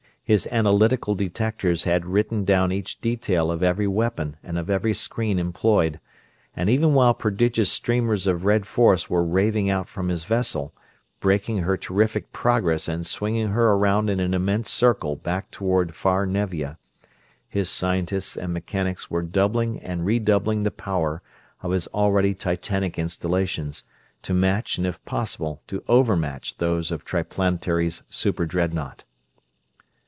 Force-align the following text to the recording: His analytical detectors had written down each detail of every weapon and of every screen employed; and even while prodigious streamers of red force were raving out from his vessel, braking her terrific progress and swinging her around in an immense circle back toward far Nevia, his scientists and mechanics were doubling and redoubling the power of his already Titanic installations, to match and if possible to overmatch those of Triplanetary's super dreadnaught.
His 0.23 0.47
analytical 0.49 1.13
detectors 1.13 1.83
had 1.83 2.05
written 2.05 2.45
down 2.45 2.71
each 2.71 3.01
detail 3.01 3.51
of 3.51 3.61
every 3.61 3.85
weapon 3.87 4.37
and 4.41 4.57
of 4.57 4.69
every 4.69 4.93
screen 4.93 5.37
employed; 5.37 5.99
and 6.55 6.69
even 6.69 6.93
while 6.93 7.13
prodigious 7.13 7.69
streamers 7.69 8.27
of 8.27 8.45
red 8.45 8.65
force 8.65 9.09
were 9.09 9.25
raving 9.25 9.69
out 9.69 9.89
from 9.89 10.07
his 10.07 10.23
vessel, 10.23 10.73
braking 11.19 11.57
her 11.57 11.75
terrific 11.75 12.31
progress 12.31 12.87
and 12.87 13.05
swinging 13.05 13.49
her 13.49 13.73
around 13.73 14.09
in 14.09 14.21
an 14.21 14.33
immense 14.33 14.69
circle 14.69 15.17
back 15.17 15.51
toward 15.51 15.93
far 15.95 16.25
Nevia, 16.25 16.77
his 17.49 17.69
scientists 17.69 18.37
and 18.37 18.53
mechanics 18.53 19.11
were 19.11 19.23
doubling 19.23 19.81
and 19.81 20.05
redoubling 20.05 20.63
the 20.63 20.71
power 20.71 21.21
of 21.61 21.71
his 21.71 21.87
already 21.87 22.33
Titanic 22.33 22.97
installations, 22.97 23.83
to 24.21 24.33
match 24.33 24.77
and 24.77 24.87
if 24.87 25.03
possible 25.03 25.61
to 25.67 25.83
overmatch 25.89 26.57
those 26.57 26.89
of 26.89 27.03
Triplanetary's 27.03 28.03
super 28.09 28.45
dreadnaught. 28.45 29.03